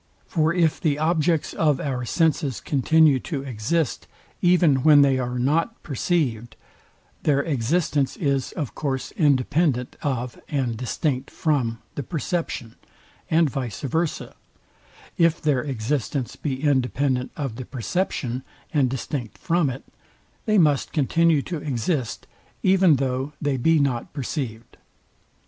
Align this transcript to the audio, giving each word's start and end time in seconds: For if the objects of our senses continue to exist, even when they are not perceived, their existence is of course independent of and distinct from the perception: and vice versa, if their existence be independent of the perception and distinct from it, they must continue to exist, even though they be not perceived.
For 0.25 0.51
if 0.51 0.81
the 0.81 0.97
objects 0.97 1.53
of 1.53 1.79
our 1.79 2.05
senses 2.05 2.59
continue 2.59 3.19
to 3.19 3.43
exist, 3.43 4.07
even 4.41 4.77
when 4.77 5.03
they 5.03 5.19
are 5.19 5.37
not 5.37 5.79
perceived, 5.83 6.55
their 7.21 7.43
existence 7.43 8.17
is 8.17 8.51
of 8.53 8.73
course 8.73 9.11
independent 9.11 9.95
of 10.01 10.39
and 10.49 10.75
distinct 10.75 11.29
from 11.29 11.83
the 11.93 12.01
perception: 12.01 12.77
and 13.29 13.47
vice 13.47 13.81
versa, 13.81 14.33
if 15.19 15.39
their 15.39 15.61
existence 15.61 16.35
be 16.35 16.63
independent 16.63 17.29
of 17.37 17.57
the 17.57 17.65
perception 17.65 18.41
and 18.73 18.89
distinct 18.89 19.37
from 19.37 19.69
it, 19.69 19.83
they 20.47 20.57
must 20.57 20.93
continue 20.93 21.43
to 21.43 21.57
exist, 21.57 22.25
even 22.63 22.95
though 22.95 23.33
they 23.39 23.55
be 23.55 23.77
not 23.77 24.13
perceived. 24.13 24.77